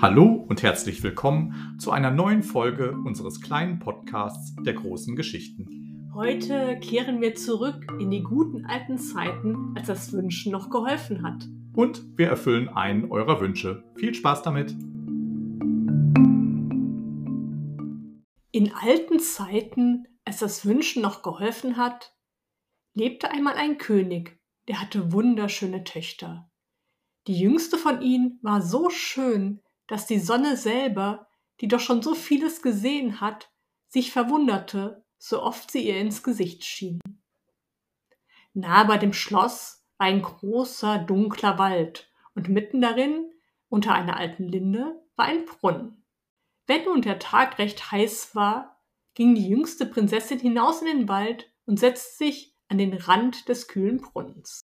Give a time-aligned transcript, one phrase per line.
[0.00, 6.10] Hallo und herzlich willkommen zu einer neuen Folge unseres kleinen Podcasts der großen Geschichten.
[6.14, 11.46] Heute kehren wir zurück in die guten alten Zeiten, als das Wünschen noch geholfen hat.
[11.74, 13.84] Und wir erfüllen einen eurer Wünsche.
[13.96, 14.72] Viel Spaß damit!
[18.50, 22.14] In alten Zeiten, als das Wünschen noch geholfen hat,
[22.94, 24.38] lebte einmal ein König,
[24.68, 26.50] der hatte wunderschöne Töchter.
[27.26, 31.28] Die jüngste von ihnen war so schön, dass die Sonne selber,
[31.60, 33.50] die doch schon so vieles gesehen hat,
[33.88, 37.00] sich verwunderte, so oft sie ihr ins Gesicht schien.
[38.52, 43.30] Nahe bei dem Schloss war ein großer, dunkler Wald, und mitten darin,
[43.68, 46.04] unter einer alten Linde, war ein Brunnen.
[46.66, 48.80] Wenn nun der Tag recht heiß war,
[49.14, 53.68] ging die jüngste Prinzessin hinaus in den Wald und setzte sich an den Rand des
[53.68, 54.64] kühlen Brunnens.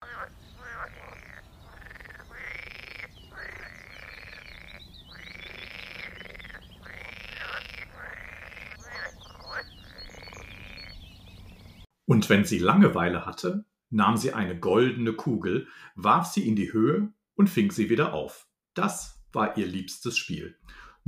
[12.06, 17.12] Und wenn sie Langeweile hatte, nahm sie eine goldene Kugel, warf sie in die Höhe
[17.34, 18.48] und fing sie wieder auf.
[18.74, 20.56] Das war ihr liebstes Spiel.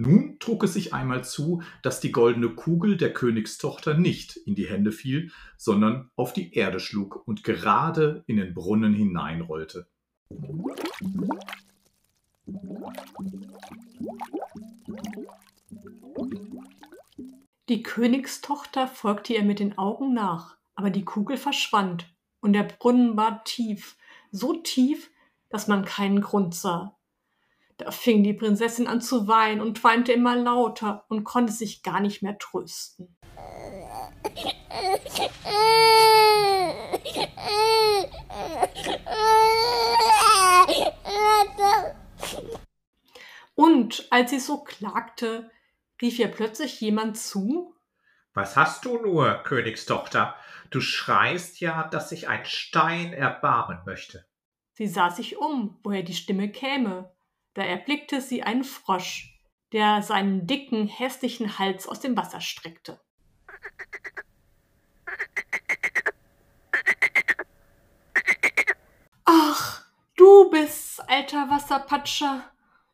[0.00, 4.66] Nun trug es sich einmal zu, dass die goldene Kugel der Königstochter nicht in die
[4.66, 9.86] Hände fiel, sondern auf die Erde schlug und gerade in den Brunnen hineinrollte.
[17.68, 22.06] Die Königstochter folgte ihr mit den Augen nach aber die Kugel verschwand
[22.40, 23.98] und der Brunnen war tief,
[24.30, 25.10] so tief,
[25.50, 26.96] dass man keinen Grund sah.
[27.80, 32.00] Da fing die Prinzessin an zu weinen und weinte immer lauter und konnte sich gar
[32.00, 33.16] nicht mehr trösten.
[43.54, 45.50] Und als sie so klagte,
[46.02, 47.74] rief ihr plötzlich jemand zu
[48.32, 50.36] was hast du nur, Königstochter?
[50.70, 54.24] Du schreist ja, dass sich ein Stein erbarmen möchte.
[54.72, 57.10] Sie sah sich um, woher die Stimme käme.
[57.54, 59.40] Da erblickte sie einen Frosch,
[59.72, 63.00] der seinen dicken, hässlichen Hals aus dem Wasser streckte.
[69.24, 69.84] Ach,
[70.16, 72.50] du bist's, alter Wasserpatscher.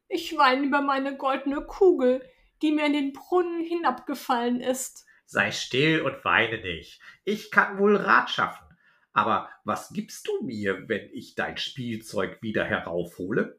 [0.09, 2.23] Ich weine über meine goldene Kugel,
[2.63, 5.05] die mir in den Brunnen hinabgefallen ist.
[5.27, 7.01] Sei still und weine nicht.
[7.25, 8.65] Ich kann wohl Rat schaffen.
[9.13, 13.59] Aber was gibst du mir, wenn ich dein Spielzeug wieder heraufhole?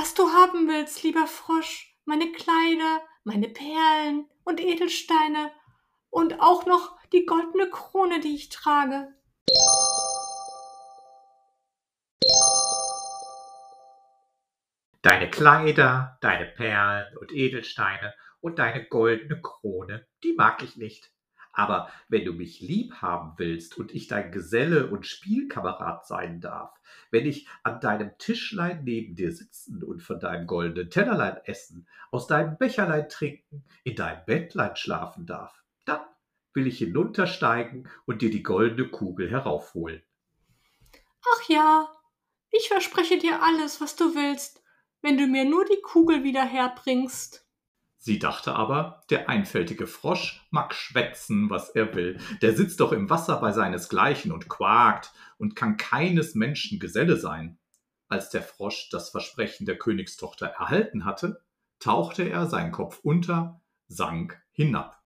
[0.00, 5.50] Was du haben willst, lieber Frosch, meine Kleider, meine Perlen und Edelsteine
[6.08, 9.08] und auch noch die goldene Krone, die ich trage.
[15.02, 21.10] Deine Kleider, deine Perlen und Edelsteine und deine goldene Krone, die mag ich nicht.
[21.58, 26.80] Aber wenn du mich lieb haben willst und ich dein Geselle und Spielkamerad sein darf,
[27.10, 32.28] wenn ich an deinem Tischlein neben dir sitzen und von deinem goldenen Tellerlein essen, aus
[32.28, 36.02] deinem Becherlein trinken, in deinem Bettlein schlafen darf, dann
[36.54, 40.00] will ich hinuntersteigen und dir die goldene Kugel heraufholen.
[40.92, 41.88] Ach ja,
[42.52, 44.62] ich verspreche dir alles, was du willst,
[45.02, 47.47] wenn du mir nur die Kugel wieder herbringst.
[47.98, 52.18] Sie dachte aber, der einfältige Frosch mag schwätzen, was er will.
[52.42, 57.58] Der sitzt doch im Wasser bei seinesgleichen und quakt und kann keines Menschen Geselle sein.
[58.08, 61.42] Als der Frosch das Versprechen der Königstochter erhalten hatte,
[61.80, 65.02] tauchte er seinen Kopf unter, sank hinab.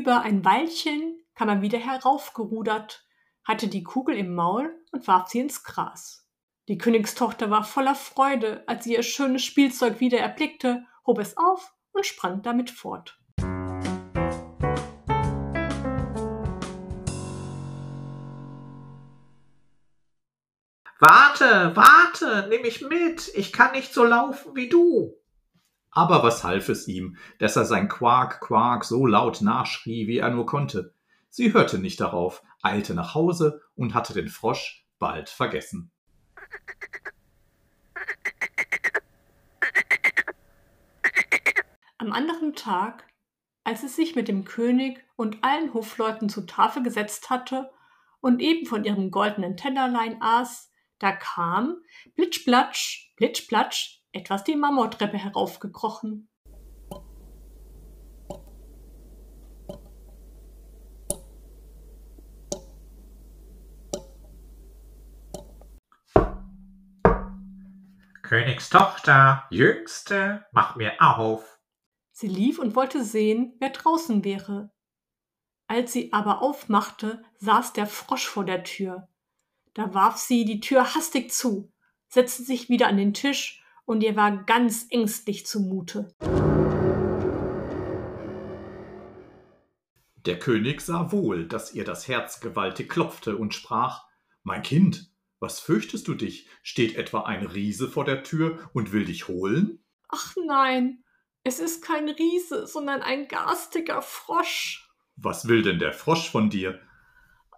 [0.00, 3.04] Über ein Weilchen kam er wieder heraufgerudert,
[3.44, 6.26] hatte die Kugel im Maul und warf sie ins Gras.
[6.68, 11.74] Die Königstochter war voller Freude, als sie ihr schönes Spielzeug wieder erblickte, hob es auf
[11.92, 13.20] und sprang damit fort.
[20.98, 25.19] Warte, warte, nimm mich mit, ich kann nicht so laufen wie du.
[25.90, 30.30] Aber was half es ihm, dass er sein Quark, Quark so laut nachschrie, wie er
[30.30, 30.94] nur konnte?
[31.28, 35.90] Sie hörte nicht darauf, eilte nach Hause und hatte den Frosch bald vergessen.
[41.98, 43.04] Am anderen Tag,
[43.64, 47.70] als es sich mit dem König und allen Hofleuten zu Tafel gesetzt hatte
[48.20, 51.76] und eben von ihrem goldenen Tellerlein aß, da kam,
[52.14, 56.28] plitschplatsch, plitschplatsch, etwas die Marmortreppe heraufgekrochen.
[68.22, 71.58] Königstochter, Jüngste, mach mir auf.
[72.12, 74.70] Sie lief und wollte sehen, wer draußen wäre.
[75.66, 79.08] Als sie aber aufmachte, saß der Frosch vor der Tür.
[79.74, 81.72] Da warf sie die Tür hastig zu,
[82.08, 83.59] setzte sich wieder an den Tisch,
[83.90, 86.14] und ihr war ganz ängstlich zumute.
[90.26, 94.04] Der König sah wohl, dass ihr das Herz gewaltig klopfte und sprach
[94.44, 95.10] Mein Kind,
[95.40, 96.48] was fürchtest du dich?
[96.62, 99.82] Steht etwa ein Riese vor der Tür und will dich holen?
[100.08, 101.02] Ach nein,
[101.42, 104.88] es ist kein Riese, sondern ein garstiger Frosch.
[105.16, 106.80] Was will denn der Frosch von dir?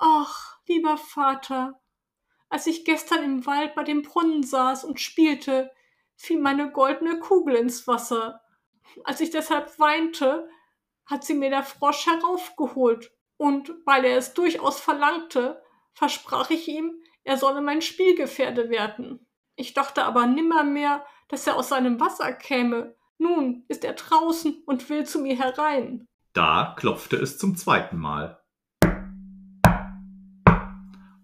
[0.00, 1.79] Ach, lieber Vater,
[2.49, 5.70] als ich gestern im Wald bei dem Brunnen saß und spielte,
[6.22, 8.40] fiel meine goldene Kugel ins Wasser.
[9.02, 10.48] Als ich deshalb weinte,
[11.04, 15.60] hat sie mir der Frosch heraufgeholt, und weil er es durchaus verlangte,
[15.94, 19.26] versprach ich ihm, er solle mein Spielgefährte werden.
[19.56, 22.94] Ich dachte aber nimmermehr, dass er aus seinem Wasser käme.
[23.19, 26.06] Nun ist er draußen und will zu mir herein.
[26.34, 28.40] Da klopfte es zum zweiten Mal.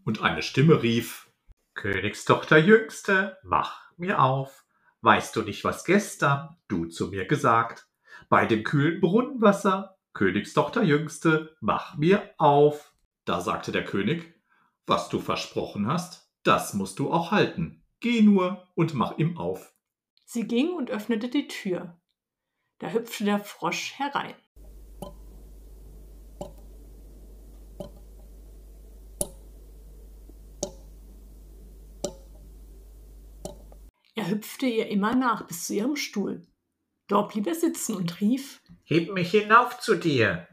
[0.05, 1.31] Und eine Stimme rief
[1.75, 4.65] Königstochter Jüngste, mach mir auf.
[5.01, 7.89] Weißt du nicht, was gestern du zu mir gesagt?
[8.29, 12.93] Bei dem kühlen Brunnenwasser, Königstochter Jüngste, mach mir auf.
[13.25, 14.35] Da sagte der König,
[14.87, 17.85] was du versprochen hast, das musst du auch halten.
[18.01, 19.75] Geh nur und mach ihm auf.
[20.25, 22.01] Sie ging und öffnete die Tür.
[22.79, 24.35] Da hüpfte der Frosch herein.
[34.29, 36.47] Er hüpfte ihr immer nach bis zu ihrem Stuhl.
[37.07, 40.47] Dort blieb er sitzen und rief Heb mich hinauf zu dir.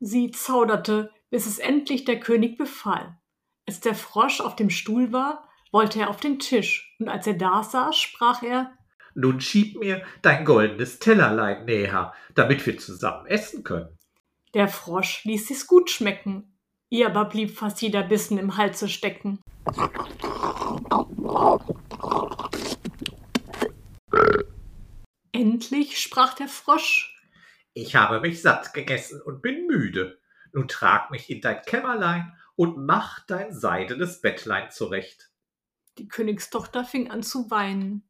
[0.00, 3.16] Sie zauderte, bis es endlich der König befahl.
[3.64, 7.34] Als der Frosch auf dem Stuhl war, wollte er auf den Tisch, und als er
[7.34, 8.72] da saß, sprach er
[9.14, 13.96] Nun schieb mir dein goldenes Tellerlein näher, damit wir zusammen essen können.
[14.52, 19.38] Der Frosch ließ sich's gut schmecken, ihr aber blieb fast jeder Bissen im Halse stecken.
[25.36, 27.14] Endlich sprach der Frosch
[27.74, 30.18] Ich habe mich satt gegessen und bin müde.
[30.54, 35.30] Nun trag mich in dein Kämmerlein und mach dein seidenes Bettlein zurecht.
[35.98, 38.08] Die Königstochter fing an zu weinen.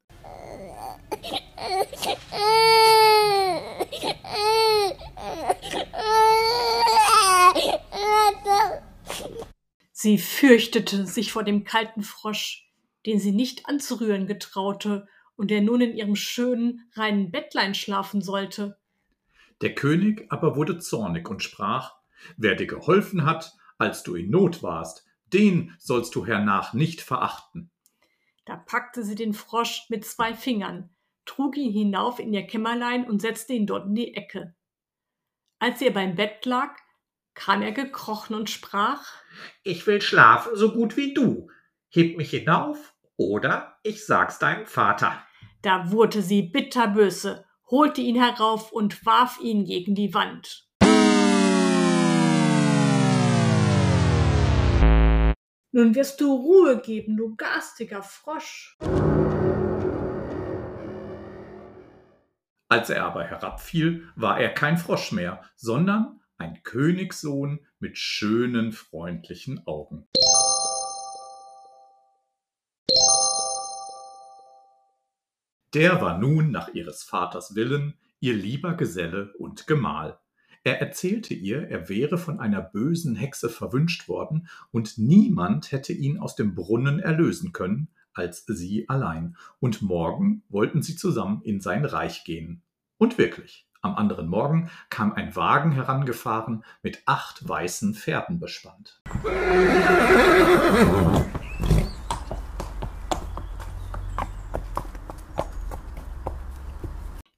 [9.91, 12.71] Sie fürchtete sich vor dem kalten Frosch,
[13.05, 18.77] den sie nicht anzurühren getraute und der nun in ihrem schönen, reinen Bettlein schlafen sollte.
[19.61, 21.95] Der König aber wurde zornig und sprach
[22.35, 27.69] Wer dir geholfen hat, als du in Not warst, den sollst du hernach nicht verachten.
[28.45, 30.89] Da packte sie den Frosch mit zwei Fingern,
[31.25, 34.55] trug ihn hinauf in ihr Kämmerlein und setzte ihn dort in die Ecke.
[35.59, 36.75] Als er beim Bett lag,
[37.33, 39.05] kam er gekrochen und sprach
[39.63, 41.49] Ich will schlafen so gut wie du.
[41.89, 45.26] Heb mich hinauf, oder ich sag's deinem Vater.
[45.61, 50.67] Da wurde sie bitterböse, holte ihn herauf und warf ihn gegen die Wand.
[55.71, 58.77] Nun wirst du Ruhe geben, du garstiger Frosch.
[62.69, 69.65] Als er aber herabfiel, war er kein Frosch mehr, sondern ein Königssohn mit schönen, freundlichen
[69.65, 70.07] Augen.
[75.77, 80.17] Der war nun nach ihres Vaters Willen ihr lieber Geselle und Gemahl.
[80.63, 86.17] Er erzählte ihr, er wäre von einer bösen Hexe verwünscht worden, und niemand hätte ihn
[86.17, 91.85] aus dem Brunnen erlösen können, als sie allein, und morgen wollten sie zusammen in sein
[91.85, 92.63] Reich gehen.
[92.97, 98.99] Und wirklich, am anderen Morgen kam ein Wagen herangefahren, mit acht weißen Pferden bespannt.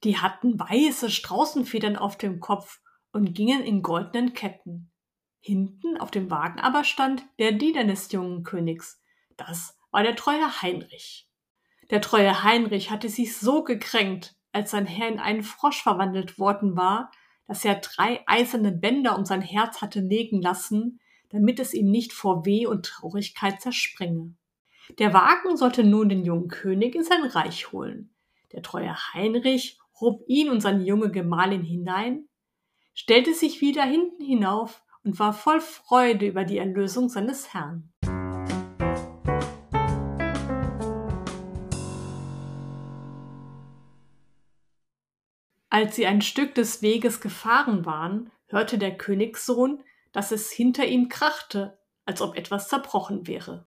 [0.04, 4.92] Die hatten weiße Straußenfedern auf dem Kopf und gingen in goldenen Ketten.
[5.42, 9.02] Hinten auf dem Wagen aber stand der Diener des jungen Königs.
[9.36, 11.28] Das war der treue Heinrich.
[11.90, 16.76] Der treue Heinrich hatte sich so gekränkt, als sein Herr in einen Frosch verwandelt worden
[16.76, 17.12] war,
[17.48, 22.14] dass er drei eiserne Bänder um sein Herz hatte legen lassen, damit es ihm nicht
[22.14, 24.36] vor Weh und Traurigkeit zerspringe.
[24.98, 28.14] Der Wagen sollte nun den jungen König in sein Reich holen.
[28.52, 32.28] Der treue Heinrich hob ihn und seine junge Gemahlin hinein,
[32.94, 37.92] stellte sich wieder hinten hinauf und war voll Freude über die Erlösung seines Herrn.
[45.70, 51.10] Als sie ein Stück des Weges gefahren waren, hörte der Königssohn, dass es hinter ihm
[51.10, 53.68] krachte, als ob etwas zerbrochen wäre.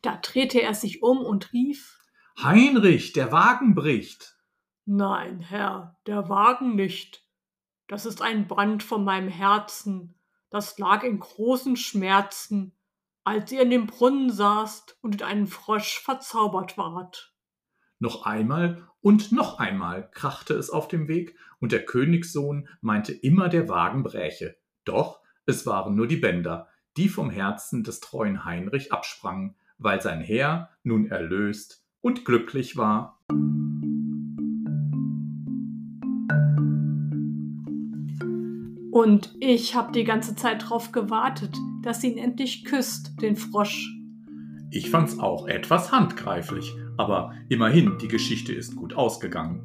[0.00, 1.98] Da drehte er sich um und rief
[2.40, 4.36] Heinrich, der Wagen bricht.
[4.84, 7.26] Nein, Herr, der Wagen nicht.
[7.88, 10.14] Das ist ein Brand von meinem Herzen,
[10.48, 12.78] das lag in großen Schmerzen,
[13.24, 17.34] als ihr in dem Brunnen saßt und in einen Frosch verzaubert ward.
[17.98, 23.48] Noch einmal und noch einmal krachte es auf dem Weg, und der Königssohn meinte immer,
[23.48, 24.56] der Wagen bräche.
[24.84, 30.20] Doch es waren nur die Bänder, die vom Herzen des treuen Heinrich absprangen, weil sein
[30.20, 33.18] Herr nun erlöst und glücklich war.
[38.90, 43.94] Und ich habe die ganze Zeit drauf gewartet, dass sie ihn endlich küsst, den Frosch.
[44.70, 49.60] Ich fand's auch etwas handgreiflich, aber immerhin, die Geschichte ist gut ausgegangen.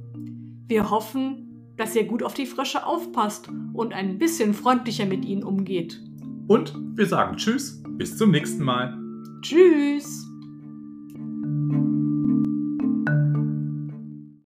[0.67, 5.43] Wir hoffen, dass ihr gut auf die Frösche aufpasst und ein bisschen freundlicher mit ihnen
[5.43, 6.01] umgeht.
[6.47, 8.97] Und wir sagen Tschüss, bis zum nächsten Mal.
[9.41, 10.32] Tschüss!